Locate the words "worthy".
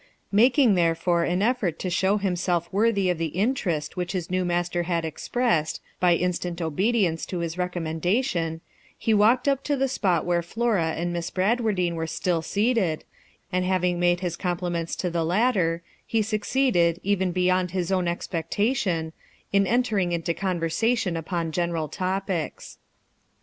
2.73-3.11